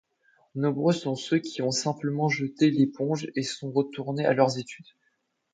Nombreux 0.55 0.93
sont 0.93 1.13
ceux 1.15 1.37
qui 1.37 1.61
ont 1.61 1.69
simplement 1.69 2.27
jeté 2.27 2.71
l'éponge 2.71 3.27
et 3.35 3.43
sont 3.43 3.71
retournés 3.71 4.25
à 4.25 4.33
leurs 4.33 4.57
études. 4.57 4.89